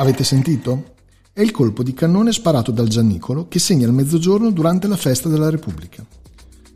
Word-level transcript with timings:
Avete 0.00 0.22
sentito? 0.22 0.94
È 1.32 1.40
il 1.40 1.50
colpo 1.50 1.82
di 1.82 1.92
cannone 1.92 2.30
sparato 2.30 2.70
dal 2.70 2.86
Giannicolo 2.86 3.48
che 3.48 3.58
segna 3.58 3.84
il 3.84 3.92
mezzogiorno 3.92 4.52
durante 4.52 4.86
la 4.86 4.96
festa 4.96 5.28
della 5.28 5.50
Repubblica. 5.50 6.06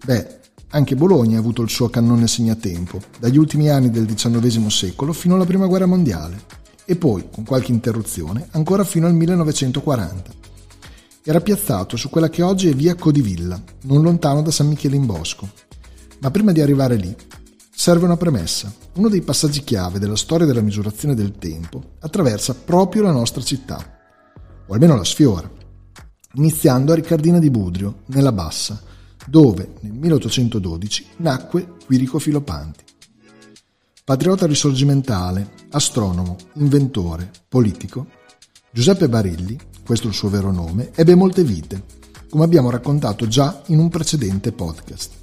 Beh, 0.05 0.41
anche 0.71 0.97
Bologna 0.97 1.37
ha 1.37 1.41
avuto 1.41 1.63
il 1.63 1.71
suo 1.71 1.89
cannone 1.89 2.27
segnatempo, 2.27 3.01
dagli 3.21 3.39
ultimi 3.39 3.69
anni 3.69 3.91
del 3.91 4.13
XIX 4.13 4.67
secolo 4.67 5.13
fino 5.13 5.37
alla 5.37 5.45
Prima 5.45 5.67
Guerra 5.67 5.87
Mondiale, 5.87 6.43
e 6.85 6.97
poi, 6.97 7.27
con 7.31 7.45
qualche 7.45 7.71
interruzione, 7.71 8.49
ancora 8.51 8.83
fino 8.83 9.07
al 9.07 9.15
1940. 9.15 10.33
Era 11.23 11.41
piazzato 11.41 11.97
su 11.97 12.11
quella 12.11 12.29
che 12.29 12.43
oggi 12.43 12.71
è 12.71 12.75
via 12.75 12.97
Codivilla, 12.97 13.63
non 13.83 14.03
lontano 14.03 14.43
da 14.43 14.51
San 14.51 14.67
Michele 14.67 14.97
in 14.97 15.07
Bosco. 15.07 15.49
Ma 16.19 16.33
prima 16.33 16.51
di 16.51 16.61
arrivare 16.61 16.97
lì, 16.97 17.15
serve 17.83 18.05
una 18.05 18.17
premessa. 18.17 18.73
Uno 18.95 19.09
dei 19.09 19.23
passaggi 19.23 19.65
chiave 19.65 19.99
della 19.99 20.15
storia 20.15 20.47
della 20.47 20.61
misurazione 20.61 21.17
del 21.17 21.33
tempo 21.33 21.95
attraversa 21.99 22.55
proprio 22.55 23.03
la 23.03 23.11
nostra 23.11 23.43
città, 23.43 23.99
o 24.69 24.73
almeno 24.73 24.95
la 24.95 25.03
sfiora, 25.03 25.51
iniziando 26.35 26.93
a 26.93 26.95
Riccardina 26.95 27.41
di 27.41 27.51
Budrio, 27.51 28.03
nella 28.07 28.31
Bassa, 28.31 28.81
dove 29.27 29.73
nel 29.81 29.95
1812 29.95 31.07
nacque 31.17 31.75
Quirico 31.85 32.21
Filopanti. 32.21 32.85
Patriota 34.05 34.47
risorgimentale, 34.47 35.51
astronomo, 35.71 36.37
inventore, 36.55 37.33
politico, 37.49 38.07
Giuseppe 38.71 39.09
Barilli, 39.09 39.59
questo 39.85 40.07
è 40.07 40.11
il 40.11 40.15
suo 40.15 40.29
vero 40.29 40.53
nome, 40.53 40.93
ebbe 40.95 41.17
molte 41.17 41.43
vite, 41.43 41.83
come 42.31 42.45
abbiamo 42.45 42.71
raccontato 42.71 43.27
già 43.27 43.61
in 43.67 43.81
un 43.81 43.89
precedente 43.89 44.53
podcast. 44.53 45.22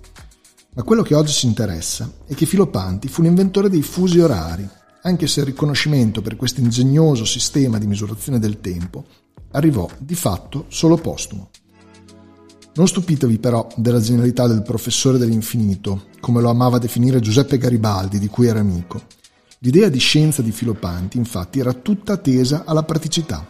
Ma 0.75 0.83
quello 0.83 1.01
che 1.01 1.15
oggi 1.15 1.33
ci 1.33 1.47
interessa 1.47 2.11
è 2.25 2.33
che 2.35 2.45
Filopanti 2.45 3.07
fu 3.07 3.21
l'inventore 3.21 3.69
dei 3.69 3.81
fusi 3.81 4.19
orari, 4.19 4.67
anche 5.01 5.27
se 5.27 5.39
il 5.39 5.47
riconoscimento 5.47 6.21
per 6.21 6.35
questo 6.35 6.59
ingegnoso 6.59 7.25
sistema 7.25 7.77
di 7.77 7.87
misurazione 7.87 8.39
del 8.39 8.61
tempo 8.61 9.05
arrivò 9.51 9.89
di 9.97 10.15
fatto 10.15 10.65
solo 10.67 10.95
postumo. 10.97 11.49
Non 12.75 12.87
stupitevi 12.87 13.39
però 13.39 13.67
della 13.75 13.99
genialità 13.99 14.47
del 14.47 14.61
professore 14.61 15.17
dell'infinito, 15.17 16.05
come 16.19 16.39
lo 16.39 16.49
amava 16.49 16.77
definire 16.77 17.19
Giuseppe 17.19 17.57
Garibaldi, 17.57 18.19
di 18.19 18.27
cui 18.27 18.47
era 18.47 18.59
amico. 18.59 19.01
L'idea 19.59 19.89
di 19.89 19.99
scienza 19.99 20.41
di 20.41 20.51
Filopanti, 20.51 21.17
infatti, 21.17 21.59
era 21.59 21.73
tutta 21.73 22.15
tesa 22.17 22.63
alla 22.65 22.83
praticità. 22.83 23.45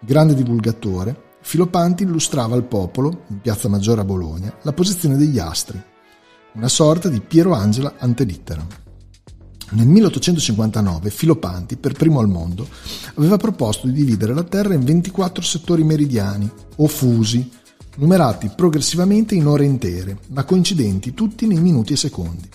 Grande 0.00 0.34
divulgatore, 0.34 1.34
Filopanti 1.40 2.02
illustrava 2.02 2.56
al 2.56 2.64
popolo, 2.64 3.22
in 3.28 3.40
Piazza 3.40 3.68
Maggiore 3.68 4.00
a 4.00 4.04
Bologna, 4.04 4.54
la 4.62 4.72
posizione 4.72 5.16
degli 5.16 5.38
astri, 5.38 5.82
una 6.56 6.68
sorta 6.68 7.10
di 7.10 7.20
Piero 7.20 7.52
Angela 7.52 7.94
antelitteram. 7.98 8.66
Nel 9.72 9.86
1859 9.86 11.10
Filopanti, 11.10 11.76
per 11.76 11.92
primo 11.92 12.20
al 12.20 12.28
mondo, 12.28 12.66
aveva 13.14 13.36
proposto 13.36 13.86
di 13.86 13.92
dividere 13.92 14.32
la 14.32 14.44
Terra 14.44 14.74
in 14.74 14.84
24 14.84 15.42
settori 15.42 15.84
meridiani, 15.84 16.50
o 16.76 16.86
fusi, 16.86 17.50
numerati 17.96 18.50
progressivamente 18.54 19.34
in 19.34 19.46
ore 19.46 19.66
intere, 19.66 20.18
ma 20.28 20.44
coincidenti 20.44 21.12
tutti 21.12 21.46
nei 21.46 21.60
minuti 21.60 21.92
e 21.92 21.96
secondi. 21.96 22.48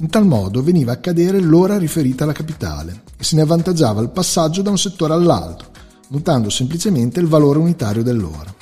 In 0.00 0.10
tal 0.10 0.26
modo 0.26 0.62
veniva 0.62 0.92
a 0.92 0.98
cadere 0.98 1.40
l'ora 1.40 1.76
riferita 1.76 2.22
alla 2.22 2.32
capitale 2.32 3.02
e 3.16 3.24
se 3.24 3.34
ne 3.34 3.42
avvantaggiava 3.42 4.00
il 4.00 4.10
passaggio 4.10 4.62
da 4.62 4.70
un 4.70 4.78
settore 4.78 5.14
all'altro, 5.14 5.70
mutando 6.10 6.50
semplicemente 6.50 7.18
il 7.18 7.26
valore 7.26 7.58
unitario 7.58 8.04
dell'ora. 8.04 8.54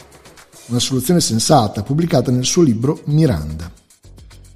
Una 0.69 0.78
soluzione 0.78 1.20
sensata, 1.20 1.82
pubblicata 1.82 2.31
nel 2.31 2.47
suo 2.47 2.62
libro 2.62 3.02
Miranda 3.06 3.84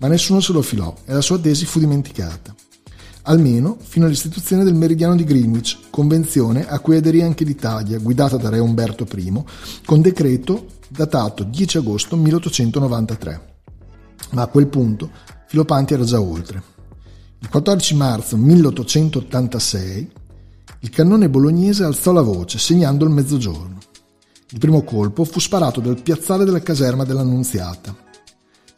ma 0.01 0.09
nessuno 0.09 0.41
se 0.41 0.53
lo 0.53 0.63
filò 0.63 0.95
e 1.05 1.13
la 1.13 1.21
sua 1.21 1.39
tesi 1.39 1.65
fu 1.67 1.79
dimenticata. 1.79 2.55
Almeno 3.25 3.77
fino 3.81 4.07
all'istituzione 4.07 4.65
del 4.65 4.75
meridiano 4.75 5.15
di 5.15 5.25
Greenwich, 5.25 5.79
convenzione 5.91 6.67
a 6.67 6.79
cui 6.81 6.97
aderì 6.97 7.23
anche 7.23 7.45
l'Italia, 7.45 7.99
guidata 7.99 8.37
da 8.37 8.49
re 8.49 8.59
Umberto 8.59 9.07
I, 9.15 9.43
con 9.85 10.01
decreto 10.01 10.67
datato 10.89 11.45
10 11.45 11.79
agosto 11.79 12.17
1893. 12.17 13.49
Ma 14.31 14.43
a 14.43 14.47
quel 14.47 14.69
punto 14.69 15.11
Filopanti 15.47 15.95
era 15.95 16.05
già 16.05 16.21
oltre. 16.21 16.63
Il 17.41 17.49
14 17.49 17.95
marzo 17.95 18.37
1886 18.37 20.11
il 20.83 20.91
cannone 20.91 21.29
bolognese 21.29 21.85
alzò 21.85 22.11
la 22.13 22.23
voce, 22.23 22.59
segnando 22.59 23.05
il 23.05 23.11
mezzogiorno. 23.11 23.79
Il 24.53 24.59
primo 24.59 24.83
colpo 24.83 25.25
fu 25.25 25.41
sparato 25.41 25.81
dal 25.81 26.01
piazzale 26.01 26.45
della 26.45 26.63
caserma 26.63 27.05
dell'Annunziata 27.05 28.00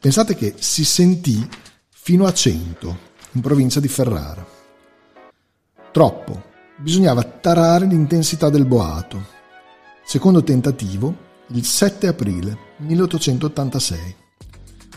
Pensate 0.02 0.34
che 0.34 0.54
si 0.58 0.84
sentì 0.84 1.48
fino 1.88 2.26
a 2.26 2.32
100 2.32 2.98
in 3.34 3.40
provincia 3.40 3.78
di 3.78 3.86
Ferrara. 3.86 4.44
Troppo. 5.92 6.42
Bisognava 6.80 7.22
tarare 7.22 7.86
l'intensità 7.86 8.50
del 8.50 8.66
boato. 8.66 9.24
Secondo 10.04 10.42
tentativo, 10.42 11.14
il 11.50 11.64
7 11.64 12.08
aprile 12.08 12.58
1886. 12.78 14.16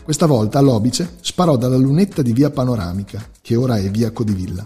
Questa 0.04 0.26
volta 0.26 0.60
l'Obice 0.60 1.18
sparò 1.22 1.56
dalla 1.56 1.78
lunetta 1.78 2.24
di 2.24 2.34
via 2.34 2.50
Panoramica, 2.50 3.30
che 3.42 3.56
ora 3.56 3.78
è 3.78 3.92
via 3.92 4.10
Codivilla. 4.10 4.66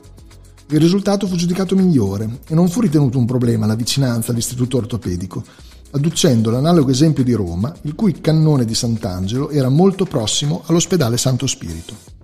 Il 0.70 0.80
risultato 0.80 1.28
fu 1.28 1.36
giudicato 1.36 1.76
migliore 1.76 2.40
e 2.48 2.56
non 2.56 2.70
fu 2.70 2.80
ritenuto 2.80 3.18
un 3.18 3.26
problema 3.26 3.66
la 3.66 3.76
vicinanza 3.76 4.32
all'istituto 4.32 4.78
ortopedico, 4.78 5.44
adducendo 5.92 6.50
l'analogo 6.50 6.92
esempio 6.92 7.24
di 7.24 7.34
Roma, 7.34 7.74
il 7.84 7.96
cui 7.96 8.22
cannone 8.22 8.66
di 8.66 8.76
Sant'Angelo 8.76 9.50
era 9.50 9.70
molto 9.70 10.06
prossimo 10.06 10.64
all'ospedale 10.66 11.18
Santo 11.18 11.48
Spirito. 11.48 12.18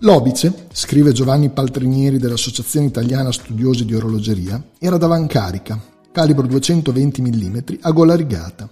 L'Obice, 0.00 0.66
scrive 0.72 1.12
Giovanni 1.12 1.48
Paltrinieri 1.48 2.18
dell'Associazione 2.18 2.86
Italiana 2.86 3.32
Studiosi 3.32 3.86
di 3.86 3.94
Orologeria, 3.94 4.62
era 4.78 4.98
d'avancarica, 4.98 5.80
calibro 6.12 6.46
220 6.46 7.22
mm, 7.22 7.58
a 7.80 7.90
gola 7.92 8.14
rigata. 8.14 8.68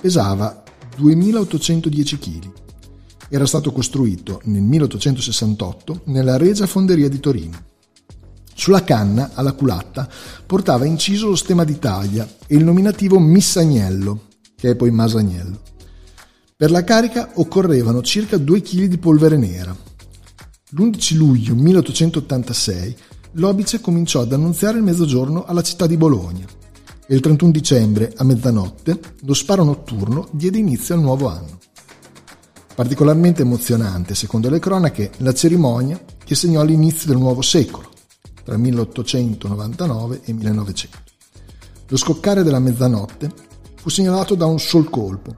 Pesava 0.00 0.62
2810 0.96 2.18
kg. 2.18 2.52
Era 3.28 3.46
stato 3.46 3.72
costruito 3.72 4.40
nel 4.44 4.62
1868 4.62 6.02
nella 6.04 6.36
Regia 6.36 6.66
Fonderia 6.66 7.08
di 7.08 7.18
Torino. 7.18 7.72
Sulla 8.54 8.84
canna, 8.84 9.32
alla 9.34 9.52
culatta, 9.52 10.08
portava 10.46 10.84
inciso 10.84 11.28
lo 11.28 11.36
stemma 11.36 11.64
d'Italia 11.64 12.26
e 12.46 12.54
il 12.54 12.64
nominativo 12.64 13.18
Missagnello, 13.18 14.28
che 14.56 14.70
è 14.70 14.76
poi 14.76 14.90
Masagnello. 14.90 15.60
Per 16.56 16.70
la 16.70 16.84
carica 16.84 17.32
occorrevano 17.34 18.00
circa 18.00 18.38
2 18.38 18.62
kg 18.62 18.84
di 18.84 18.98
polvere 18.98 19.36
nera. 19.36 19.76
L'11 20.70 21.16
luglio 21.16 21.54
1886 21.54 22.96
l'Obice 23.32 23.80
cominciò 23.80 24.20
ad 24.20 24.32
annunziare 24.32 24.78
il 24.78 24.84
mezzogiorno 24.84 25.44
alla 25.44 25.62
città 25.62 25.86
di 25.86 25.96
Bologna 25.96 26.46
e 27.06 27.14
il 27.14 27.20
31 27.20 27.50
dicembre 27.50 28.12
a 28.16 28.24
mezzanotte 28.24 28.98
lo 29.22 29.34
sparo 29.34 29.64
notturno 29.64 30.28
diede 30.30 30.58
inizio 30.58 30.94
al 30.94 31.00
nuovo 31.00 31.28
anno. 31.28 31.58
Particolarmente 32.74 33.42
emozionante, 33.42 34.14
secondo 34.14 34.48
le 34.48 34.58
cronache, 34.58 35.10
la 35.18 35.34
cerimonia 35.34 36.00
che 36.24 36.34
segnò 36.34 36.64
l'inizio 36.64 37.08
del 37.08 37.18
nuovo 37.18 37.42
secolo, 37.42 37.90
tra 38.44 38.56
1899 38.56 40.20
e 40.24 40.32
1900. 40.32 40.98
Lo 41.88 41.96
scoccare 41.96 42.42
della 42.42 42.60
mezzanotte 42.60 43.32
fu 43.76 43.88
segnalato 43.88 44.34
da 44.34 44.46
un 44.46 44.60
sol 44.60 44.88
colpo, 44.88 45.36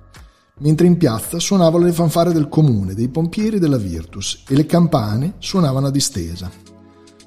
mentre 0.58 0.86
in 0.86 0.96
piazza 0.96 1.38
suonavano 1.38 1.84
le 1.84 1.92
fanfare 1.92 2.32
del 2.32 2.48
comune, 2.48 2.94
dei 2.94 3.08
pompieri 3.08 3.58
della 3.58 3.76
Virtus 3.76 4.42
e 4.48 4.54
le 4.54 4.66
campane 4.66 5.34
suonavano 5.38 5.86
a 5.86 5.90
distesa. 5.90 6.50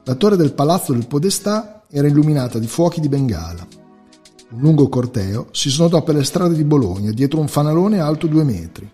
La 0.04 0.16
torre 0.16 0.36
del 0.36 0.54
palazzo 0.54 0.94
del 0.94 1.08
Podestà 1.08 1.84
era 1.90 2.08
illuminata 2.08 2.60
di 2.60 2.68
fuochi 2.68 3.00
di 3.00 3.10
bengala. 3.10 3.68
Un 4.52 4.62
lungo 4.62 4.90
corteo 4.90 5.48
si 5.52 5.70
snodò 5.70 6.02
per 6.02 6.16
le 6.16 6.24
strade 6.24 6.56
di 6.56 6.64
Bologna 6.64 7.12
dietro 7.12 7.40
un 7.40 7.48
fanalone 7.48 8.00
alto 8.00 8.26
due 8.26 8.44
metri. 8.44 8.92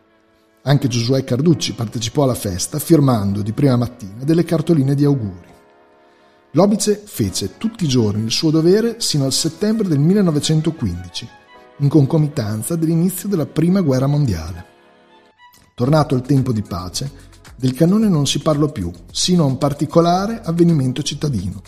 Anche 0.63 0.87
Giosuè 0.87 1.23
Carducci 1.23 1.73
partecipò 1.73 2.23
alla 2.23 2.33
festa 2.33 2.79
firmando 2.79 3.41
di 3.41 3.53
prima 3.53 3.77
mattina 3.77 4.23
delle 4.23 4.43
cartoline 4.43 4.95
di 4.95 5.05
auguri. 5.05 5.53
L'Obice 6.55 7.01
fece 7.03 7.57
tutti 7.57 7.83
i 7.83 7.87
giorni 7.87 8.23
il 8.23 8.31
suo 8.31 8.49
dovere 8.49 8.95
sino 8.99 9.25
al 9.25 9.33
settembre 9.33 9.89
del 9.89 9.99
1915, 9.99 11.27
in 11.79 11.89
concomitanza 11.89 12.77
dell'inizio 12.77 13.27
della 13.27 13.45
Prima 13.45 13.81
Guerra 13.81 14.07
Mondiale. 14.07 14.65
Tornato 15.75 16.15
il 16.15 16.21
tempo 16.21 16.53
di 16.53 16.61
pace, 16.61 17.11
del 17.57 17.73
cannone 17.73 18.07
non 18.07 18.25
si 18.25 18.39
parlò 18.39 18.71
più, 18.71 18.89
sino 19.11 19.43
a 19.43 19.47
un 19.47 19.57
particolare 19.57 20.39
avvenimento 20.41 21.03
cittadino. 21.03 21.61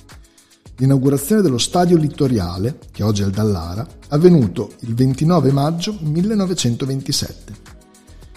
l'inaugurazione 0.78 1.42
dello 1.42 1.58
stadio 1.58 1.98
littoriale, 1.98 2.78
che 2.92 3.04
oggi 3.04 3.24
è 3.24 3.26
il 3.26 3.32
Dallara, 3.32 3.86
avvenuto 4.10 4.72
il 4.82 4.94
29 4.94 5.52
maggio 5.52 5.98
1927. 6.00 7.54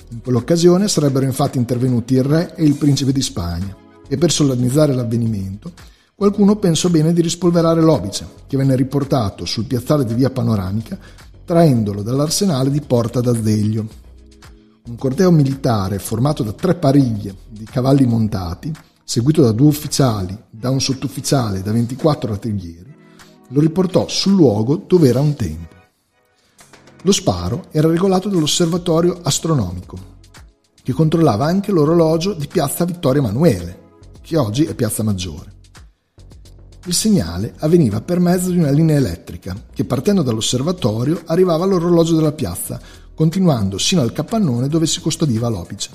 In 0.09 0.21
quell'occasione 0.21 0.89
sarebbero 0.89 1.27
infatti 1.27 1.59
intervenuti 1.59 2.15
il 2.15 2.25
re 2.25 2.57
e 2.57 2.65
il 2.65 2.75
principe 2.75 3.13
di 3.13 3.23
Spagna 3.23 3.77
e 4.09 4.17
per 4.17 4.33
solennizzare 4.33 4.95
l'avvenimento 4.95 5.90
qualcuno 6.21 6.57
pensò 6.57 6.91
bene 6.91 7.15
di 7.15 7.23
rispolverare 7.23 7.81
l'Obice, 7.81 8.29
che 8.47 8.59
venne 8.59 8.77
riportato 8.77 9.47
sul 9.47 9.65
piazzale 9.65 10.05
di 10.05 10.13
via 10.13 10.29
Panoramica 10.29 10.99
traendolo 11.47 12.03
dall'arsenale 12.03 12.71
di 12.71 12.83
Porta 12.83 13.23
d'Azeglio. 13.23 13.89
Un 14.85 14.97
corteo 14.97 15.31
militare 15.31 15.99
formato 15.99 16.43
da 16.43 16.53
tre 16.53 16.75
pariglie 16.75 17.35
di 17.49 17.65
cavalli 17.65 18.05
montati 18.05 18.71
seguito 19.03 19.41
da 19.41 19.53
due 19.53 19.69
ufficiali, 19.69 20.39
da 20.51 20.69
un 20.69 20.83
sottufficiale 20.83 21.61
e 21.61 21.63
da 21.63 21.73
24 21.73 22.33
artiglieri, 22.33 22.95
lo 23.49 23.61
riportò 23.61 24.07
sul 24.07 24.35
luogo 24.35 24.77
dove 24.77 25.09
era 25.09 25.21
un 25.21 25.35
tempo. 25.35 25.75
Lo 27.01 27.13
sparo 27.13 27.69
era 27.71 27.89
regolato 27.89 28.29
dall'osservatorio 28.29 29.21
astronomico, 29.23 29.97
che 30.83 30.93
controllava 30.93 31.47
anche 31.47 31.73
l'orologio 31.73 32.35
di 32.35 32.47
Piazza 32.47 32.85
Vittorio 32.85 33.23
Emanuele, 33.23 33.81
che 34.21 34.37
oggi 34.37 34.65
è 34.65 34.75
Piazza 34.75 35.03
Maggiore. 35.03 35.60
Il 36.91 36.97
segnale 36.97 37.55
avveniva 37.59 38.01
per 38.01 38.19
mezzo 38.19 38.51
di 38.51 38.59
una 38.59 38.73
linea 38.73 38.97
elettrica 38.97 39.55
che 39.73 39.85
partendo 39.85 40.23
dall'osservatorio 40.23 41.23
arrivava 41.27 41.63
all'orologio 41.63 42.17
della 42.17 42.33
piazza, 42.33 42.81
continuando 43.15 43.79
sino 43.79 44.01
al 44.01 44.13
capannone 44.13 44.67
dove 44.67 44.87
si 44.89 44.99
custodiva 44.99 45.49
l'opice. 45.49 45.91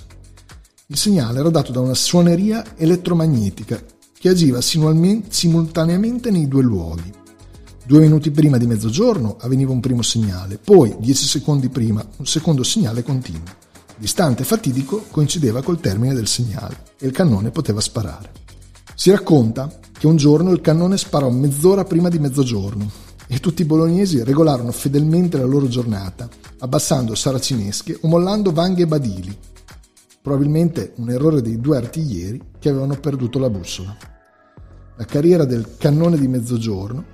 Il 0.86 0.96
segnale 0.96 1.42
era 1.42 1.50
dato 1.50 1.74
da 1.74 1.82
una 1.82 1.96
suoneria 1.96 2.64
elettromagnetica 2.78 3.84
che 4.18 4.30
agiva 4.30 4.62
simultaneamente 4.62 6.32
nei 6.32 6.48
due 6.48 6.64
luoghi. 6.64 7.12
Due 7.86 8.00
minuti 8.00 8.32
prima 8.32 8.58
di 8.58 8.66
mezzogiorno 8.66 9.36
avveniva 9.42 9.74
un 9.74 9.82
primo 9.82 10.02
segnale, 10.02 10.58
poi, 10.58 10.96
dieci 10.98 11.26
secondi 11.26 11.68
prima, 11.68 12.08
un 12.16 12.26
secondo 12.26 12.64
segnale 12.64 13.04
continuo. 13.04 13.44
Distante 13.98 14.44
e 14.44 14.46
fatidico 14.46 15.04
coincideva 15.12 15.62
col 15.62 15.82
termine 15.82 16.14
del 16.14 16.28
segnale 16.28 16.84
e 16.98 17.06
il 17.06 17.12
cannone 17.12 17.52
poteva 17.52 17.82
sparare. 17.82 18.32
Si 18.96 19.12
racconta 19.12 19.80
che 19.98 20.08
un 20.08 20.16
giorno 20.16 20.52
il 20.52 20.62
cannone 20.62 20.98
sparò 20.98 21.30
mezz'ora 21.30 21.84
prima 21.84 22.10
di 22.10 22.20
mezzogiorno 22.20 22.90
e 23.28 23.40
tutti 23.40 23.64
i 23.64 23.66
bolognesi 23.66 24.24
regolarono 24.24 24.72
fedelmente 24.72 25.38
la 25.38 25.46
loro 25.46 25.68
giornata, 25.68 26.30
abbassando 26.60 27.16
saracinesche 27.16 27.98
o 28.02 28.08
mollando 28.08 28.52
vanghe 28.52 28.84
e 28.84 28.88
badili, 28.88 29.36
probabilmente 30.22 30.94
un 30.98 31.10
errore 31.10 31.42
dei 31.42 31.60
due 31.60 31.78
artiglieri 31.78 32.42
che 32.60 32.70
avevano 32.70 32.96
perduto 33.00 33.40
la 33.40 33.50
bussola. 33.50 33.96
La 34.98 35.06
carriera 35.06 35.46
del 35.46 35.76
cannone 35.78 36.18
di 36.18 36.28
mezzogiorno 36.28 37.14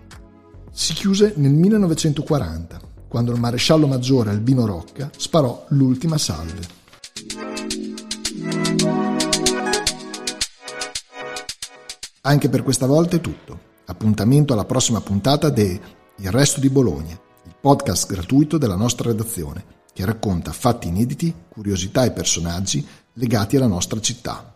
si 0.71 0.93
chiuse 0.93 1.33
nel 1.37 1.51
1940, 1.51 2.79
quando 3.07 3.31
il 3.31 3.39
maresciallo 3.39 3.87
maggiore 3.87 4.29
Albino 4.29 4.65
Rocca 4.65 5.09
sparò 5.15 5.65
l'ultima 5.69 6.17
salve. 6.17 6.80
Anche 12.23 12.49
per 12.49 12.61
questa 12.61 12.85
volta 12.85 13.15
è 13.15 13.19
tutto. 13.19 13.69
Appuntamento 13.85 14.53
alla 14.53 14.65
prossima 14.65 15.01
puntata 15.01 15.49
de 15.49 15.81
Il 16.17 16.29
resto 16.29 16.59
di 16.59 16.69
Bologna, 16.69 17.19
il 17.45 17.55
podcast 17.59 18.07
gratuito 18.07 18.59
della 18.59 18.75
nostra 18.75 19.09
redazione, 19.09 19.65
che 19.91 20.05
racconta 20.05 20.51
fatti 20.51 20.87
inediti, 20.87 21.33
curiosità 21.49 22.05
e 22.05 22.11
personaggi 22.11 22.87
legati 23.13 23.57
alla 23.57 23.65
nostra 23.65 23.99
città. 23.99 24.50